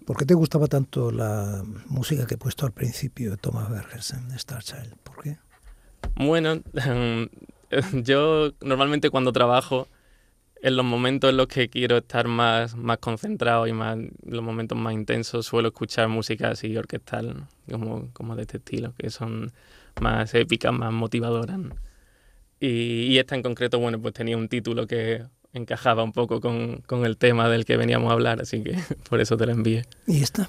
¿Por 0.04 0.16
qué 0.16 0.24
te 0.26 0.34
gustaba 0.34 0.66
tanto 0.66 1.12
la 1.12 1.62
música 1.86 2.26
que 2.26 2.34
he 2.34 2.38
puesto 2.38 2.66
al 2.66 2.72
principio 2.72 3.30
de 3.30 3.36
Thomas 3.36 3.70
Bergersen, 3.70 4.32
Star 4.32 4.62
Child? 4.62 4.96
¿Por 5.04 5.22
qué? 5.22 5.36
Bueno, 6.16 6.62
yo 7.92 8.50
normalmente 8.60 9.10
cuando 9.10 9.32
trabajo, 9.32 9.86
en 10.62 10.74
los 10.74 10.84
momentos 10.84 11.30
en 11.30 11.36
los 11.36 11.46
que 11.46 11.68
quiero 11.68 11.98
estar 11.98 12.26
más, 12.26 12.74
más 12.74 12.98
concentrado 12.98 13.68
y 13.68 13.72
más 13.72 13.98
los 14.24 14.42
momentos 14.42 14.76
más 14.76 14.94
intensos, 14.94 15.46
suelo 15.46 15.68
escuchar 15.68 16.08
música 16.08 16.50
así 16.50 16.76
orquestal, 16.76 17.46
como, 17.70 18.08
como 18.14 18.34
de 18.34 18.42
este 18.42 18.56
estilo, 18.56 18.94
que 18.98 19.10
son 19.10 19.52
más 20.00 20.34
épicas, 20.34 20.72
más 20.72 20.92
motivadoras. 20.92 21.60
Y, 22.58 23.02
y, 23.12 23.18
esta 23.18 23.36
en 23.36 23.42
concreto, 23.42 23.78
bueno, 23.78 24.00
pues 24.00 24.14
tenía 24.14 24.36
un 24.36 24.48
título 24.48 24.86
que 24.86 25.24
encajaba 25.58 26.02
un 26.02 26.12
poco 26.12 26.40
con, 26.40 26.82
con 26.86 27.04
el 27.04 27.16
tema 27.16 27.48
del 27.48 27.64
que 27.64 27.76
veníamos 27.76 28.10
a 28.10 28.14
hablar, 28.14 28.40
así 28.40 28.62
que 28.62 28.76
por 29.08 29.20
eso 29.20 29.36
te 29.36 29.46
la 29.46 29.52
envié. 29.52 29.84
¿Y 30.06 30.22
esta? 30.22 30.48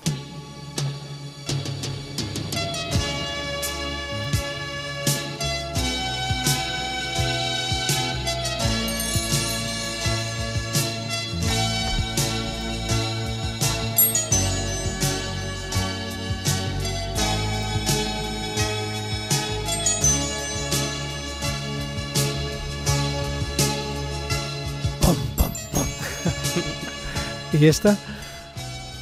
¿Y 27.60 27.66
esta? 27.66 27.98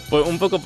Pues 0.09 0.25
un 0.25 0.39
poco 0.39 0.61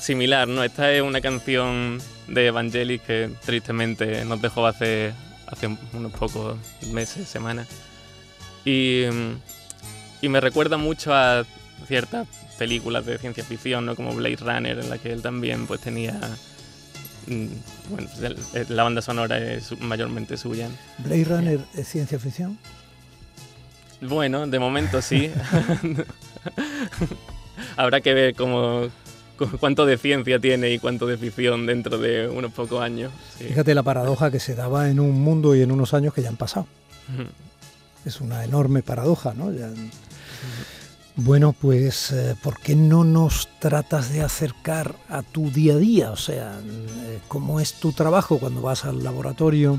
similar, 0.00 0.48
¿no? 0.48 0.64
Esta 0.64 0.90
es 0.92 1.02
una 1.02 1.20
canción 1.20 1.98
de 2.26 2.46
Evangelis 2.46 3.02
que 3.02 3.30
tristemente 3.44 4.24
nos 4.24 4.40
dejó 4.40 4.66
hace, 4.66 5.12
hace 5.46 5.76
unos 5.92 6.12
pocos 6.12 6.56
meses, 6.90 7.28
semanas. 7.28 7.68
Y, 8.64 9.02
y 10.22 10.28
me 10.28 10.40
recuerda 10.40 10.78
mucho 10.78 11.12
a 11.12 11.44
ciertas 11.86 12.26
películas 12.58 13.04
de 13.04 13.18
ciencia 13.18 13.44
ficción, 13.44 13.84
¿no? 13.84 13.94
Como 13.94 14.14
Blade 14.14 14.36
Runner, 14.36 14.78
en 14.78 14.88
la 14.88 14.96
que 14.96 15.12
él 15.12 15.20
también 15.20 15.66
pues 15.66 15.80
tenía... 15.80 16.18
Mm, 17.26 17.46
bueno, 17.90 18.08
la 18.68 18.82
banda 18.84 19.02
sonora 19.02 19.38
es 19.38 19.78
mayormente 19.80 20.38
suya. 20.38 20.68
¿Blade 20.98 21.24
Runner 21.24 21.60
es 21.74 21.88
ciencia 21.88 22.18
ficción? 22.18 22.58
Bueno, 24.00 24.46
de 24.46 24.58
momento 24.58 25.02
sí. 25.02 25.30
Habrá 27.76 28.00
que 28.00 28.14
ver 28.14 28.34
cómo, 28.34 28.88
cuánto 29.60 29.86
de 29.86 29.98
ciencia 29.98 30.38
tiene 30.38 30.70
y 30.70 30.78
cuánto 30.78 31.06
de 31.06 31.16
ficción 31.16 31.66
dentro 31.66 31.98
de 31.98 32.28
unos 32.28 32.52
pocos 32.52 32.80
años. 32.80 33.12
Fíjate 33.38 33.74
la 33.74 33.82
paradoja 33.82 34.30
que 34.30 34.40
se 34.40 34.54
daba 34.54 34.90
en 34.90 35.00
un 35.00 35.20
mundo 35.20 35.54
y 35.54 35.62
en 35.62 35.72
unos 35.72 35.94
años 35.94 36.14
que 36.14 36.22
ya 36.22 36.28
han 36.28 36.36
pasado. 36.36 36.66
Es 38.04 38.20
una 38.20 38.44
enorme 38.44 38.82
paradoja, 38.82 39.34
¿no? 39.34 39.50
Bueno, 41.16 41.52
pues 41.52 42.10
eh, 42.10 42.34
¿por 42.42 42.58
qué 42.58 42.74
no 42.74 43.04
nos 43.04 43.48
tratas 43.60 44.12
de 44.12 44.22
acercar 44.22 44.96
a 45.08 45.22
tu 45.22 45.48
día 45.48 45.74
a 45.74 45.76
día? 45.76 46.10
O 46.10 46.16
sea, 46.16 46.58
eh, 46.58 47.20
¿cómo 47.28 47.60
es 47.60 47.74
tu 47.74 47.92
trabajo 47.92 48.38
cuando 48.38 48.62
vas 48.62 48.84
al 48.84 49.04
laboratorio 49.04 49.78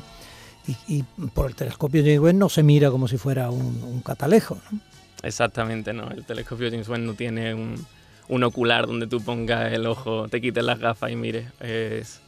y, 0.88 1.04
por 1.34 1.48
el 1.48 1.56
telescopio 1.56 2.04
James 2.04 2.34
no 2.34 2.50
se 2.50 2.64
mira 2.64 2.90
como 2.90 3.10
si 3.10 3.18
fuera 3.18 3.52
un, 3.52 4.02
catalejo? 4.04 4.58
¿no? 4.72 4.80
Exactamente, 5.26 5.92
no. 5.92 6.10
El 6.12 6.24
telescopio 6.24 6.70
James 6.70 6.88
Webb 6.88 7.02
no 7.02 7.14
tiene 7.16 7.54
un, 7.56 7.84
un, 8.28 8.44
ocular 8.44 8.86
donde 8.86 9.08
tú 9.08 9.22
pongas 9.22 9.74
el 9.74 9.88
ojo, 9.88 10.28
te 10.30 10.40
quites 10.40 10.64
las 10.64 10.80
gafas 10.80 11.12
y 11.12 11.16
mires. 11.16 11.48
Es, 11.60 12.22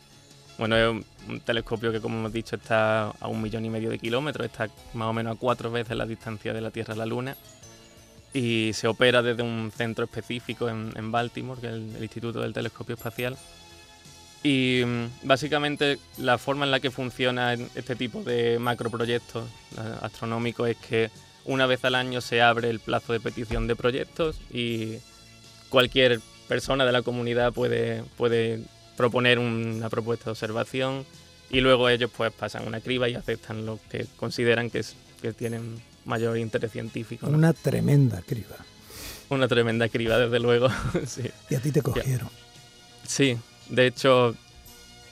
bueno, 0.58 0.75
es 0.75 1.06
un 1.30 1.39
telescopio 1.42 1.92
que, 1.92 2.01
como 2.01 2.18
hemos 2.18 2.34
dicho, 2.34 2.56
está 2.56 3.10
a 3.10 3.27
un 3.27 3.39
millón 3.39 3.66
y 3.66 3.70
medio 3.70 3.92
de 3.92 4.00
kilómetros, 4.00 4.48
está 4.48 4.68
más 4.96 5.08
o 5.08 5.13
menos 5.13 5.36
a 5.36 5.39
cuatro 5.39 5.72
veces 5.72 5.96
la 5.96 6.08
distancia 6.08 6.54
de 6.54 6.62
la 6.62 6.72
Tierra 6.72 6.96
a 6.96 6.98
la 6.98 7.06
Luna 7.06 7.38
y 8.34 8.72
se 8.74 8.88
opera 8.88 9.22
desde 9.22 9.44
un 9.44 9.72
centro 9.75 10.06
específico 10.06 10.68
en, 10.68 11.12
Baltimore, 11.12 11.62
que 11.62 11.68
es 11.68 11.74
el, 11.74 12.01
Instituto 12.01 12.42
del 12.42 12.54
Telescopio 12.54 12.96
Espacial. 12.96 13.38
Y 14.44 14.82
mm, 14.86 15.27
básicamente 15.27 16.00
la 16.18 16.38
forma 16.38 16.66
en 16.66 16.72
la 16.72 16.80
que 16.80 16.89
funciona 16.89 17.54
este 17.54 17.96
tipo 17.96 18.24
de 18.24 18.58
macroproyectos 18.60 19.48
astronómicos 20.01 20.70
es 20.70 20.77
que 20.77 21.12
una 21.48 21.66
vez 21.66 21.84
al 21.86 21.96
año 21.96 22.22
se 22.22 22.42
abre 22.42 22.70
el 22.70 22.80
plazo 22.80 23.13
de 23.13 23.20
petición 23.20 23.68
de 23.68 23.75
proyectos 23.75 24.39
y 24.51 24.98
cualquier 25.70 26.20
persona 26.48 26.86
de 26.86 26.92
la 26.92 27.01
comunidad 27.01 27.54
puede, 27.54 28.04
puede 28.18 28.62
proponer 28.96 29.39
una 29.39 29.89
propuesta 29.89 30.25
de 30.25 30.32
observación 30.32 31.06
y 31.50 31.62
luego 31.62 31.89
ellos 31.89 32.12
pues 32.16 32.32
pasan 32.34 32.68
una 32.68 32.82
criba 32.82 33.08
y 33.08 33.16
aceptan 33.16 33.66
lo 33.66 33.80
que 33.89 34.06
consideran 34.18 34.70
que, 34.70 34.80
es, 34.80 34.96
que 35.22 35.34
tienen 35.34 35.82
mayor 36.06 36.38
interés 36.38 36.72
científico. 36.72 37.27
Una 37.27 37.54
tremenda 37.54 38.22
criba. 38.22 38.58
Una 39.30 39.48
tremenda 39.48 39.89
criba, 39.89 40.18
desde 40.18 40.39
luego. 40.39 40.70
Y 41.50 41.56
a 41.56 41.60
ti 41.60 41.72
te 41.72 41.82
cogieron. 41.82 42.30
Sí, 43.06 43.38
de 43.70 43.88
hecho, 43.88 44.36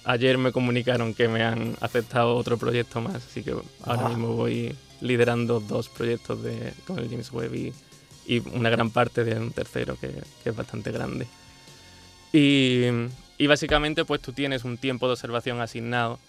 ayer 0.06 0.38
me 0.38 0.52
comunicaron 0.52 1.14
que 1.14 1.28
me 1.28 1.44
han 1.44 1.76
aceptado 1.82 2.36
otro 2.36 2.58
proyecto 2.58 3.02
más, 3.02 3.16
así 3.16 3.44
que 3.44 3.56
ahora 3.84 4.10
mismo 4.10 4.34
voy 4.34 4.76
liderando 5.02 5.60
dos 5.60 5.90
proyectos 5.90 6.42
de, 6.44 6.74
con 6.88 7.00
el 7.00 7.10
James 7.10 7.32
Webb 7.32 7.56
y, 7.56 7.74
una 8.54 8.72
gran 8.72 8.90
parte 8.90 9.24
de 9.24 9.36
un 9.36 9.52
tercero 9.52 9.98
que, 10.00 10.12
es 10.44 10.56
bastante 10.56 10.92
grande. 10.92 11.28
Y, 12.34 12.86
y, 13.38 13.48
básicamente 13.48 14.04
pues 14.04 14.20
tú 14.22 14.34
tienes 14.34 14.64
un 14.64 14.78
tiempo 14.78 15.06
de 15.06 15.14
observación 15.14 15.62
asignado 15.62 16.20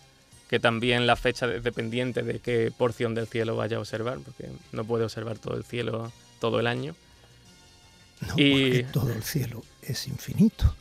que 0.49 0.61
también 0.61 1.07
la 1.07 1.17
fecha 1.17 1.53
es 1.53 1.63
dependiente 1.65 2.23
de 2.23 2.39
qué 2.39 2.71
porción 2.77 3.15
del 3.15 3.27
cielo 3.27 3.57
vaya 3.57 3.79
a 3.79 3.81
observar, 3.81 4.19
porque 4.19 4.49
no 4.73 4.85
puede 4.85 5.05
observar 5.05 5.39
todo 5.39 5.57
el 5.57 5.65
cielo 5.65 6.13
todo 6.39 6.61
el 6.61 6.67
año. 6.67 6.95
No, 8.21 8.35
y 8.37 8.85
todo 8.93 9.13
el 9.13 9.23
cielo 9.23 9.63
es 9.83 10.07
infinito. 10.07 10.75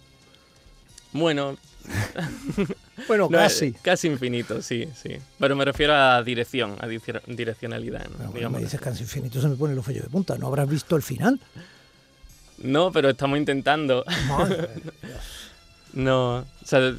Bueno, 1.15 1.55
bueno, 3.07 3.29
casi. 3.29 3.71
casi 3.71 4.07
infinito, 4.07 4.61
sí, 4.61 4.89
sí. 5.01 5.15
Pero 5.39 5.55
me 5.55 5.63
refiero 5.63 5.95
a 5.95 6.21
dirección, 6.23 6.75
a 6.81 6.87
direccionalidad. 6.87 8.07
¿no? 8.09 8.49
me 8.49 8.59
dices 8.59 8.81
casi 8.81 9.03
infinito, 9.03 9.39
se 9.39 9.47
me 9.47 9.55
pone 9.55 9.71
el 9.71 9.79
ojo 9.79 9.93
de 9.93 10.01
punta. 10.01 10.37
¿No 10.37 10.47
habrás 10.47 10.67
visto 10.67 10.97
el 10.97 11.01
final? 11.01 11.39
No, 12.57 12.91
pero 12.91 13.09
estamos 13.09 13.37
intentando. 13.37 14.03
no, 15.93 16.39
o 16.39 16.45
sea, 16.65 16.93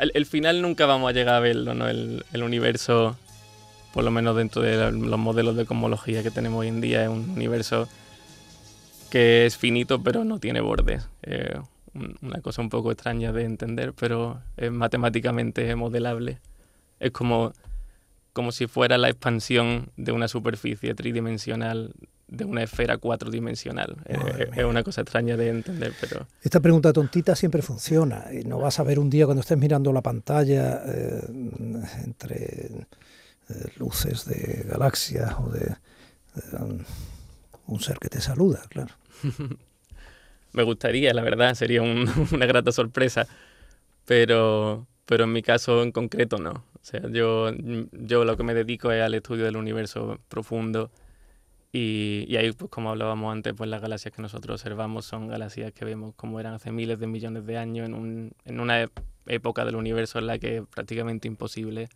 el, 0.00 0.26
final 0.26 0.60
nunca 0.60 0.86
vamos 0.86 1.08
a 1.08 1.12
llegar 1.12 1.36
a 1.36 1.40
verlo, 1.40 1.72
¿no? 1.74 1.88
El, 1.88 2.24
universo, 2.34 3.16
por 3.94 4.02
lo 4.02 4.10
menos 4.10 4.36
dentro 4.36 4.60
de 4.60 4.90
los 4.90 5.18
modelos 5.20 5.56
de 5.56 5.66
cosmología 5.66 6.24
que 6.24 6.32
tenemos 6.32 6.62
hoy 6.62 6.68
en 6.68 6.80
día, 6.80 7.04
es 7.04 7.08
un 7.08 7.30
universo 7.30 7.88
que 9.08 9.46
es 9.46 9.56
finito 9.56 10.02
pero 10.02 10.24
no 10.24 10.40
tiene 10.40 10.60
bordes. 10.60 11.06
Una 11.94 12.40
cosa 12.40 12.62
un 12.62 12.68
poco 12.68 12.90
extraña 12.90 13.32
de 13.32 13.44
entender, 13.44 13.92
pero 13.92 14.40
es 14.56 14.70
matemáticamente 14.70 15.74
modelable. 15.76 16.40
Es 17.00 17.10
como, 17.10 17.52
como 18.32 18.52
si 18.52 18.66
fuera 18.66 18.98
la 18.98 19.08
expansión 19.08 19.90
de 19.96 20.12
una 20.12 20.28
superficie 20.28 20.94
tridimensional 20.94 21.94
de 22.32 22.46
una 22.46 22.62
esfera 22.62 22.96
cuatridimensional. 22.96 23.98
es 24.06 24.64
una 24.64 24.82
cosa 24.82 25.02
extraña 25.02 25.36
de 25.36 25.50
entender, 25.50 25.92
pero... 26.00 26.26
Esta 26.42 26.60
pregunta 26.60 26.90
tontita 26.92 27.36
siempre 27.36 27.60
funciona. 27.60 28.24
Y 28.32 28.44
no 28.44 28.58
vas 28.58 28.80
a 28.80 28.84
ver 28.84 28.98
un 28.98 29.10
día 29.10 29.26
cuando 29.26 29.42
estés 29.42 29.58
mirando 29.58 29.92
la 29.92 30.00
pantalla 30.00 30.82
eh, 30.86 31.22
entre 32.04 32.86
eh, 33.50 33.72
luces 33.76 34.24
de 34.24 34.64
galaxias 34.66 35.34
o 35.38 35.50
de, 35.50 35.76
un 37.66 37.80
ser 37.80 37.98
que 37.98 38.08
te 38.08 38.20
saluda, 38.20 38.62
claro. 38.70 38.94
Me 40.52 40.62
gustaría, 40.62 41.12
la 41.14 41.22
verdad, 41.22 41.54
sería 41.54 41.82
una 42.32 42.46
grata 42.46 42.72
sorpresa, 42.72 43.26
pero, 44.04 44.86
pero 45.06 45.24
en 45.24 45.32
mi 45.32 45.42
caso 45.42 45.82
en 45.82 45.92
concreto 45.92 46.38
no. 46.38 46.50
O 46.50 46.84
sea, 46.84 47.02
yo, 47.10 47.50
yo 47.92 48.24
lo 48.24 48.36
que 48.36 48.42
me 48.42 48.54
dedico 48.54 48.90
es 48.90 49.02
al 49.02 49.14
estudio 49.14 49.44
del 49.44 49.56
universo 49.56 50.18
profundo 50.28 50.90
y, 51.74 52.36
ahí, 52.36 52.52
pues 52.52 52.70
como 52.70 52.90
hablábamos 52.90 53.32
antes, 53.32 53.54
pues 53.56 53.70
las 53.70 53.80
galaxias 53.80 54.14
que 54.14 54.20
nosotros 54.20 54.60
observamos 54.60 55.06
son 55.06 55.28
galaxias 55.28 55.72
que 55.72 55.86
vemos 55.86 56.14
como 56.16 56.38
eran 56.38 56.52
hace 56.52 56.70
miles 56.70 56.98
de 56.98 57.06
millones 57.06 57.46
de 57.46 57.56
años 57.56 57.86
en, 57.86 57.94
un, 57.94 58.32
en 58.44 58.60
una 58.60 58.86
época 59.26 59.64
del 59.64 59.76
universo 59.76 60.18
en 60.18 60.26
la 60.26 60.38
que 60.38 60.58
es 60.58 60.62
prácticamente 60.66 61.28
imposible 61.28 61.88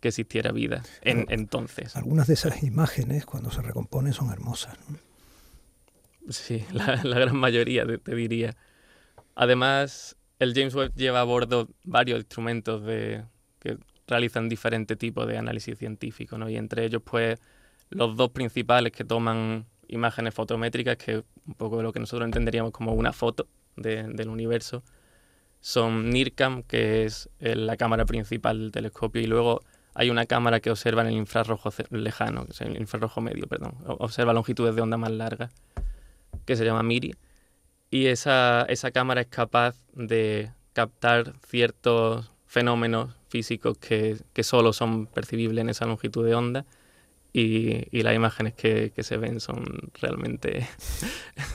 que 0.00 0.08
existiera 0.08 0.52
vida 0.52 0.82
en, 1.00 1.24
entonces. 1.30 1.96
Algunas 1.96 2.26
de 2.26 2.34
esas 2.34 2.62
imágenes, 2.62 3.24
cuando 3.24 3.50
se 3.50 3.62
recomponen, 3.62 4.12
son 4.12 4.30
hermosas. 4.30 4.76
Sí, 6.28 6.64
la, 6.72 7.00
la, 7.02 7.18
gran 7.18 7.36
mayoría, 7.36 7.84
te, 7.86 8.14
diría. 8.14 8.54
Además, 9.34 10.16
el 10.38 10.54
James 10.54 10.74
Webb 10.74 10.94
lleva 10.94 11.20
a 11.20 11.24
bordo 11.24 11.68
varios 11.84 12.18
instrumentos 12.18 12.84
de, 12.84 13.24
que 13.60 13.78
realizan 14.06 14.48
diferentes 14.48 14.96
tipos 14.98 15.26
de 15.26 15.38
análisis 15.38 15.78
científico, 15.78 16.38
¿no? 16.38 16.48
y 16.48 16.56
entre 16.56 16.84
ellos, 16.84 17.02
pues, 17.04 17.38
los 17.90 18.16
dos 18.16 18.30
principales 18.30 18.92
que 18.92 19.04
toman 19.04 19.66
imágenes 19.88 20.34
fotométricas, 20.34 20.96
que 20.96 21.24
un 21.46 21.54
poco 21.54 21.82
lo 21.82 21.92
que 21.92 22.00
nosotros 22.00 22.26
entenderíamos 22.26 22.72
como 22.72 22.92
una 22.92 23.12
foto 23.12 23.46
del 23.76 24.28
universo, 24.28 24.82
son 25.60 26.10
NIRCAM, 26.10 26.62
que 26.62 27.04
es 27.04 27.30
la 27.40 27.76
cámara 27.76 28.04
principal 28.04 28.58
del 28.58 28.72
telescopio, 28.72 29.22
y 29.22 29.26
luego 29.26 29.62
hay 29.94 30.10
una 30.10 30.26
cámara 30.26 30.60
que 30.60 30.70
observa 30.70 31.02
en 31.02 31.08
el 31.08 31.14
infrarrojo 31.14 31.70
lejano, 31.90 32.46
el 32.60 32.76
infrarrojo 32.76 33.20
medio, 33.20 33.46
perdón, 33.46 33.74
observa 33.86 34.32
longitudes 34.32 34.76
de 34.76 34.82
onda 34.82 34.96
más 34.96 35.10
largas, 35.10 35.52
que 36.48 36.56
se 36.56 36.64
llama 36.64 36.82
MIRI, 36.82 37.14
y 37.90 38.06
esa, 38.06 38.62
esa 38.70 38.90
cámara 38.90 39.20
es 39.20 39.26
capaz 39.26 39.76
de 39.92 40.50
captar 40.72 41.34
ciertos 41.46 42.30
fenómenos 42.46 43.14
físicos 43.28 43.76
que, 43.76 44.16
que 44.32 44.42
solo 44.42 44.72
son 44.72 45.06
percibibles 45.06 45.60
en 45.60 45.68
esa 45.68 45.84
longitud 45.84 46.24
de 46.24 46.34
onda 46.34 46.64
y, 47.34 48.02
las 48.02 48.14
imágenes 48.14 48.54
que, 48.54 48.92
se 48.98 49.18
ven 49.18 49.40
son 49.40 49.90
realmente 50.00 50.66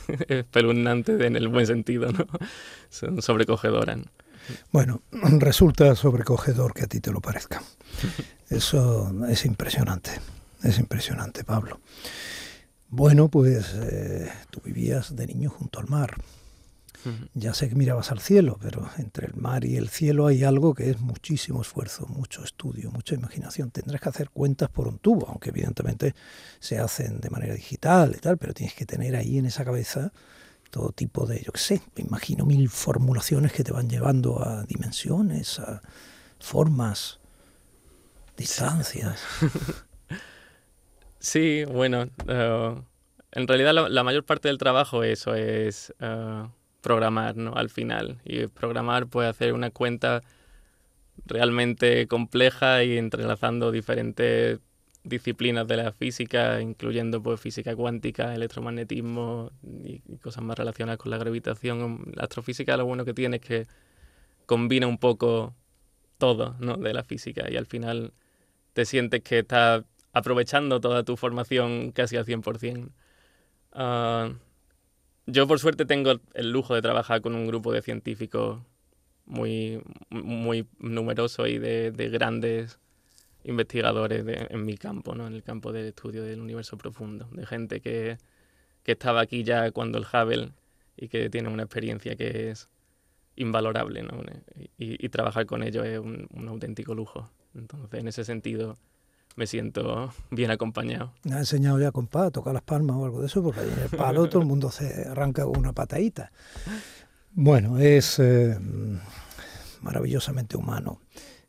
espeluznantes 0.27 1.19
en 1.21 1.35
el 1.37 1.47
buen 1.47 1.65
sentido, 1.65 2.11
¿no? 2.11 2.27
Son 2.91 3.19
sobrecogedoras. 3.23 3.97
Bueno, 4.71 5.01
resulta 5.11 5.95
sobrecogedor 5.95 6.75
que 6.75 6.83
a 6.83 6.87
ti 6.87 6.99
te 6.99 7.11
lo 7.11 7.19
parezca. 7.19 7.63
Eso 8.49 9.11
es 9.27 9.43
impresionante, 9.45 10.11
es 10.61 10.77
impresionante, 10.77 11.43
Pablo. 11.43 11.79
Bueno, 12.95 13.27
pues 13.27 13.73
eh, 13.73 14.31
tú 14.51 14.61
vivías 14.63 15.15
de 15.15 15.25
niño 15.25 15.49
junto 15.49 15.79
al 15.79 15.87
mar. 15.87 16.15
Ya 17.33 17.55
sé 17.55 17.67
que 17.67 17.73
mirabas 17.73 18.11
al 18.11 18.19
cielo, 18.19 18.59
pero 18.61 18.87
entre 18.99 19.25
el 19.25 19.33
mar 19.33 19.65
y 19.65 19.77
el 19.77 19.89
cielo 19.89 20.27
hay 20.27 20.43
algo 20.43 20.75
que 20.75 20.91
es 20.91 21.01
muchísimo 21.01 21.63
esfuerzo, 21.63 22.05
mucho 22.05 22.43
estudio, 22.43 22.91
mucha 22.91 23.15
imaginación. 23.15 23.71
Tendrás 23.71 23.99
que 23.99 24.09
hacer 24.09 24.29
cuentas 24.29 24.69
por 24.69 24.87
un 24.87 24.99
tubo, 24.99 25.27
aunque 25.27 25.49
evidentemente 25.49 26.13
se 26.59 26.77
hacen 26.77 27.19
de 27.19 27.31
manera 27.31 27.55
digital 27.55 28.13
y 28.15 28.19
tal, 28.19 28.37
pero 28.37 28.53
tienes 28.53 28.75
que 28.75 28.85
tener 28.85 29.15
ahí 29.15 29.39
en 29.39 29.47
esa 29.47 29.65
cabeza 29.65 30.13
todo 30.69 30.91
tipo 30.91 31.25
de, 31.25 31.41
yo 31.41 31.51
qué 31.51 31.59
sé, 31.59 31.81
me 31.95 32.03
imagino 32.03 32.45
mil 32.45 32.69
formulaciones 32.69 33.53
que 33.53 33.63
te 33.63 33.71
van 33.71 33.89
llevando 33.89 34.47
a 34.47 34.65
dimensiones, 34.65 35.57
a 35.59 35.81
formas, 36.39 37.19
distancias. 38.37 39.19
Sí, 39.39 39.47
bueno, 41.71 42.09
eh, 42.27 42.75
en 43.31 43.47
realidad 43.47 43.73
la, 43.89 44.03
mayor 44.03 44.25
parte 44.25 44.47
del 44.47 44.57
trabajo 44.57 45.03
eso 45.03 45.35
es... 45.35 45.93
Eh, 45.99 46.43
programar 46.83 47.35
¿no? 47.35 47.53
al 47.55 47.71
final. 47.71 48.19
Y 48.23 48.45
programar 48.45 49.07
puede 49.07 49.29
hacer 49.29 49.53
una 49.53 49.71
cuenta 49.71 50.21
realmente 51.25 52.07
compleja 52.07 52.83
y 52.83 52.97
entrelazando 52.97 53.71
diferentes 53.71 54.59
disciplinas 55.03 55.67
de 55.67 55.77
la 55.77 55.91
física, 55.91 56.61
incluyendo 56.61 57.23
pues 57.23 57.39
física 57.39 57.75
cuántica, 57.75 58.35
electromagnetismo 58.35 59.51
y, 59.63 59.99
cosas 60.19 60.43
más 60.43 60.57
relacionadas 60.57 60.99
con 60.99 61.09
la 61.09 61.17
gravitación. 61.17 62.11
La 62.15 62.23
astrofísica 62.23 62.77
lo 62.77 62.85
bueno 62.85 63.05
que 63.05 63.13
tiene 63.13 63.37
es 63.37 63.41
que 63.41 63.67
combina 64.45 64.85
un 64.85 64.97
poco 64.97 65.55
todo 66.17 66.55
¿no? 66.59 66.77
de 66.77 66.93
la 66.93 67.03
física 67.03 67.49
y 67.49 67.57
al 67.57 67.65
final 67.65 68.13
te 68.73 68.85
sientes 68.85 69.21
que 69.23 69.39
estás 69.39 69.83
aprovechando 70.13 70.79
toda 70.79 71.03
tu 71.03 71.17
formación 71.17 71.91
casi 71.91 72.15
al 72.15 72.25
100%. 72.25 72.89
Uh, 73.75 74.35
yo 75.25 75.47
por 75.47 75.59
suerte 75.59 75.85
tengo 75.85 76.19
el 76.33 76.51
lujo 76.51 76.75
de 76.75 76.81
trabajar 76.81 77.21
con 77.21 77.35
un 77.35 77.47
grupo 77.47 77.71
de 77.71 77.81
científicos 77.81 78.61
muy, 79.25 79.81
muy 80.09 80.67
numeroso 80.79 81.47
y 81.47 81.57
de, 81.57 81.91
de 81.91 82.09
grandes 82.09 82.79
investigadores 83.43 84.25
en 84.27 84.65
mi 84.65 84.77
campo, 84.77 85.15
¿no? 85.15 85.27
en 85.27 85.33
el 85.33 85.43
campo 85.43 85.71
del 85.71 85.87
estudio 85.87 86.23
del 86.23 86.39
universo 86.39 86.77
profundo, 86.77 87.27
de 87.31 87.45
gente 87.45 87.81
que, 87.81 88.17
que 88.83 88.93
estaba 88.93 89.21
aquí 89.21 89.43
ya 89.43 89.71
cuando 89.71 89.97
el 89.97 90.05
Hubble 90.05 90.51
y 90.95 91.07
que 91.07 91.29
tiene 91.29 91.49
una 91.49 91.63
experiencia 91.63 92.15
que 92.15 92.51
es 92.51 92.69
invalorable, 93.35 94.03
¿no? 94.03 94.21
y, 94.77 95.05
y, 95.05 95.09
trabajar 95.09 95.45
con 95.45 95.63
ellos 95.63 95.85
es 95.85 95.99
un, 95.99 96.27
un, 96.31 96.47
auténtico 96.47 96.93
lujo. 96.93 97.31
Entonces, 97.55 97.99
en 97.99 98.07
ese 98.07 98.23
sentido, 98.23 98.77
me 99.35 99.47
siento 99.47 100.13
bien 100.29 100.51
acompañado. 100.51 101.11
¿Me 101.23 101.35
ha 101.35 101.39
enseñado 101.39 101.79
ya, 101.79 101.91
compa, 101.91 102.25
a 102.25 102.31
tocar 102.31 102.53
las 102.53 102.63
palmas 102.63 102.95
o 102.97 103.05
algo 103.05 103.21
de 103.21 103.27
eso? 103.27 103.41
Porque 103.43 103.61
ahí 103.61 103.69
en 103.75 103.83
el 103.83 103.89
palo 103.89 104.27
todo 104.29 104.41
el 104.41 104.47
mundo 104.47 104.71
se 104.71 105.07
arranca 105.07 105.43
con 105.43 105.57
una 105.57 105.73
patadita. 105.73 106.31
Bueno, 107.31 107.79
es 107.79 108.19
eh, 108.19 108.57
maravillosamente 109.81 110.55
humano 110.55 110.99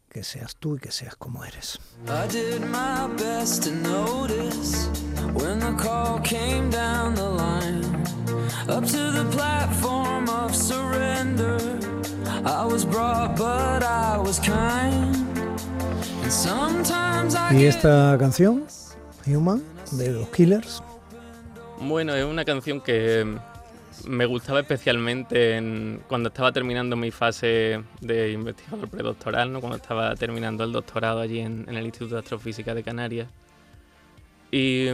que 0.08 0.22
seas 0.22 0.56
tú 0.56 0.76
y 0.76 0.78
que 0.78 0.92
seas 0.92 1.16
como 1.16 1.44
eres. 1.44 1.78
I 2.06 2.26
did 2.28 2.60
my 2.60 3.08
best 3.16 3.64
to 3.64 3.72
notice 3.72 4.88
when 5.34 5.58
the 5.58 5.74
call 5.76 6.20
came 6.20 6.70
down 6.70 7.14
the 7.14 7.28
line 7.28 7.84
up 8.68 8.84
to 8.86 9.10
the 9.10 9.24
platform 9.32 10.28
of 10.28 10.54
surrender. 10.54 11.58
I 12.44 12.64
was 12.64 12.84
brought, 12.84 13.36
but 13.36 13.82
I 13.82 14.16
was 14.18 14.38
kind. 14.38 15.13
And 16.24 16.32
sometimes 16.32 17.34
I 17.34 17.54
¿Y 17.54 17.66
esta 17.66 18.16
canción, 18.18 18.64
Human, 19.26 19.62
de 19.92 20.10
los 20.10 20.26
Killers? 20.30 20.82
Bueno, 21.82 22.14
es 22.14 22.24
una 22.24 22.46
canción 22.46 22.80
que 22.80 23.26
me 24.06 24.24
gustaba 24.24 24.60
especialmente 24.60 25.58
en, 25.58 26.00
cuando 26.08 26.30
estaba 26.30 26.50
terminando 26.50 26.96
mi 26.96 27.10
fase 27.10 27.84
de 28.00 28.32
investigador 28.32 28.88
predoctoral, 28.88 29.52
¿no? 29.52 29.60
cuando 29.60 29.76
estaba 29.76 30.14
terminando 30.14 30.64
el 30.64 30.72
doctorado 30.72 31.20
allí 31.20 31.40
en, 31.40 31.68
el 31.68 31.84
Instituto 31.84 32.14
de 32.14 32.20
Astrofísica 32.20 32.74
de 32.74 32.82
Canarias. 32.82 33.28
Y, 34.50 34.86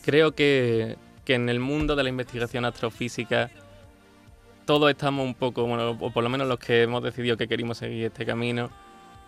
creo 0.00 0.32
que, 0.36 0.96
que, 1.24 1.34
en 1.34 1.48
el 1.48 1.58
mundo 1.58 1.96
de 1.96 2.04
la 2.04 2.08
investigación 2.08 2.64
astrofísica 2.64 3.50
todos 4.64 4.88
estamos 4.90 5.26
un 5.26 5.34
poco, 5.34 5.66
bueno, 5.66 5.98
o 6.00 6.12
por 6.12 6.22
lo 6.22 6.30
menos 6.30 6.46
los 6.46 6.60
que 6.60 6.82
hemos 6.82 7.02
decidido 7.02 7.36
que 7.36 7.48
queremos 7.48 7.78
seguir 7.78 8.04
este 8.04 8.24
camino, 8.24 8.70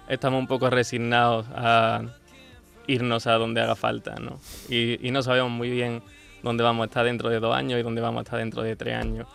estamos 0.08 0.40
un 0.40 0.46
poco 0.46 0.70
resignados 0.70 1.46
a 1.54 2.02
irnos 2.86 3.26
a 3.26 3.34
donde 3.34 3.60
haga 3.60 3.74
falta, 3.74 4.14
¿no? 4.16 4.40
Y, 4.68 5.10
no 5.10 5.22
sabemos 5.22 5.50
muy 5.50 5.70
bien 5.70 6.02
dónde 6.42 6.62
vamos 6.62 6.84
a 6.84 6.86
estar 6.86 7.04
dentro 7.04 7.28
de 7.28 7.40
dos 7.40 7.54
años 7.54 7.80
y 7.80 7.82
dónde 7.82 8.00
vamos 8.00 8.20
a 8.20 8.22
estar 8.22 8.38
dentro 8.38 8.62
de 8.62 8.76
tres 8.76 8.96
años. 8.96 9.26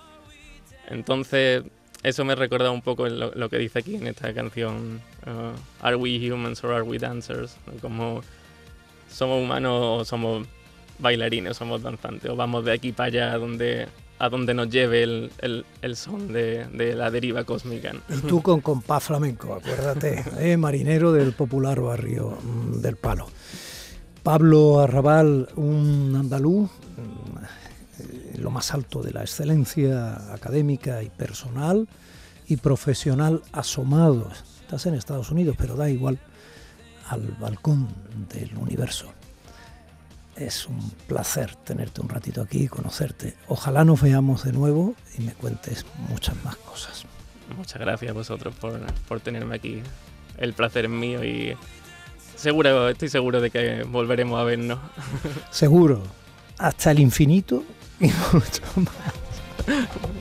Entonces, 0.87 1.63
eso 2.03 2.25
me 2.25 2.35
recuerda 2.35 2.71
un 2.71 2.81
poco 2.81 3.07
lo, 3.07 3.31
lo 3.33 3.49
que 3.49 3.57
dice 3.57 3.79
aquí 3.79 3.95
en 3.95 4.07
esta 4.07 4.33
canción, 4.33 5.01
uh, 5.27 5.85
Are 5.85 5.95
we 5.95 6.17
humans 6.17 6.63
or 6.63 6.71
are 6.71 6.83
we 6.83 6.97
dancers? 6.97 7.55
Como 7.81 8.21
somos 9.09 9.43
humanos 9.43 9.79
o 9.81 10.05
somos 10.05 10.47
bailarines, 10.99 11.57
somos 11.57 11.81
danzantes, 11.81 12.29
o 12.29 12.35
vamos 12.35 12.63
de 12.65 12.73
aquí 12.73 12.91
para 12.91 13.07
allá 13.07 13.37
donde, 13.37 13.87
a 14.21 14.29
donde 14.29 14.53
nos 14.53 14.69
lleve 14.69 15.01
el, 15.01 15.31
el, 15.39 15.65
el 15.81 15.95
son 15.95 16.31
de, 16.31 16.67
de, 16.67 16.93
la 16.93 17.09
deriva 17.09 17.43
cósmica. 17.43 17.91
Y 18.07 18.17
tú 18.27 18.43
con 18.43 18.61
compás 18.61 19.05
flamenco, 19.05 19.55
acuérdate, 19.55 20.23
¿eh? 20.37 20.57
marinero 20.57 21.11
del 21.11 21.33
popular 21.33 21.81
barrio 21.81 22.37
mm, 22.39 22.81
del 22.81 22.97
Palo. 22.97 23.27
Pablo 24.21 24.79
Arrabal, 24.79 25.49
un 25.55 26.15
andaluz, 26.15 26.69
en 26.97 28.37
mm, 28.37 28.43
lo 28.43 28.51
más 28.51 28.71
alto 28.75 29.01
de 29.01 29.11
la 29.11 29.21
excelencia 29.21 30.31
académica 30.31 31.01
y 31.01 31.09
personal 31.09 31.87
y 32.45 32.57
profesional 32.57 33.41
asomado. 33.51 34.29
Estás 34.61 34.85
en 34.85 34.93
Estados 34.93 35.31
Unidos, 35.31 35.55
pero 35.57 35.75
da 35.75 35.89
igual 35.89 36.19
al 37.09 37.23
balcón 37.39 37.87
del 38.31 38.55
universo. 38.55 39.11
Es 40.41 40.65
un 40.65 40.89
placer 41.07 41.55
tenerte 41.55 42.01
un 42.01 42.09
ratito 42.09 42.41
aquí 42.41 42.63
y 42.63 42.67
conocerte. 42.67 43.35
Ojalá 43.47 43.85
nos 43.85 44.01
veamos 44.01 44.43
de 44.43 44.51
nuevo 44.51 44.95
y 45.15 45.21
me 45.21 45.33
cuentes 45.33 45.85
muchas 46.09 46.35
más 46.43 46.55
cosas. 46.55 47.05
Muchas 47.55 47.79
gracias 47.79 48.09
a 48.09 48.13
vosotros 48.15 48.55
por, 48.55 48.81
por 49.07 49.19
tenerme 49.19 49.55
aquí. 49.55 49.83
El 50.39 50.53
placer 50.53 50.85
es 50.85 50.91
mío 50.91 51.23
y 51.23 51.55
seguro, 52.35 52.89
estoy 52.89 53.09
seguro 53.09 53.39
de 53.39 53.51
que 53.51 53.83
volveremos 53.83 54.39
a 54.39 54.43
vernos. 54.43 54.79
Seguro, 55.51 56.01
hasta 56.57 56.89
el 56.89 56.99
infinito 56.99 57.63
y 57.99 58.05
mucho 58.33 58.63
más. 58.77 58.87